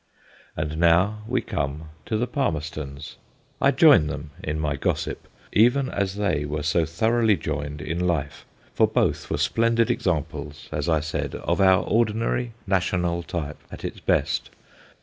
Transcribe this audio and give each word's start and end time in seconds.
And 0.57 0.79
now 0.79 1.21
we 1.27 1.41
come 1.41 1.89
to 2.07 2.17
the 2.17 2.25
Palmerstons. 2.25 3.17
I 3.61 3.69
join 3.69 4.07
them 4.07 4.31
in 4.43 4.59
my 4.59 4.75
gossip, 4.75 5.27
even 5.53 5.89
as 5.89 6.15
they 6.15 6.43
were 6.43 6.63
so 6.63 6.87
thoroughly 6.87 7.35
joined 7.37 7.83
in 7.83 8.07
life, 8.07 8.43
for 8.73 8.87
both 8.87 9.29
were 9.29 9.37
splendid 9.37 9.91
examples, 9.91 10.69
as 10.71 10.89
I 10.89 11.01
said, 11.01 11.35
of 11.35 11.61
our 11.61 11.83
ordinary 11.83 12.53
national 12.65 13.21
type 13.21 13.61
at 13.71 13.85
its 13.85 13.99
best. 13.99 14.49